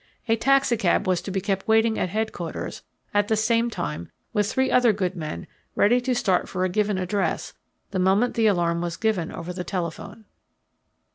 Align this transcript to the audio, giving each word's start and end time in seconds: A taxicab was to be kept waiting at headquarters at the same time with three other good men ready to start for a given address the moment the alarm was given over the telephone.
A 0.27 0.35
taxicab 0.35 1.05
was 1.07 1.21
to 1.21 1.29
be 1.29 1.39
kept 1.39 1.67
waiting 1.67 1.99
at 1.99 2.09
headquarters 2.09 2.81
at 3.13 3.27
the 3.27 3.35
same 3.35 3.69
time 3.69 4.09
with 4.33 4.51
three 4.51 4.71
other 4.71 4.93
good 4.93 5.15
men 5.15 5.45
ready 5.75 6.01
to 6.01 6.15
start 6.15 6.49
for 6.49 6.65
a 6.65 6.69
given 6.69 6.97
address 6.97 7.53
the 7.91 7.99
moment 7.99 8.33
the 8.33 8.47
alarm 8.47 8.81
was 8.81 8.97
given 8.97 9.31
over 9.31 9.53
the 9.53 9.63
telephone. 9.63 10.25